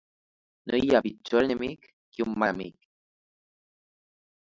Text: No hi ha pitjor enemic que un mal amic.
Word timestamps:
No 0.71 0.79
hi 0.79 0.89
ha 0.95 1.01
pitjor 1.09 1.43
enemic 1.49 1.91
que 2.17 2.27
un 2.29 2.35
mal 2.45 2.57
amic. 2.57 2.91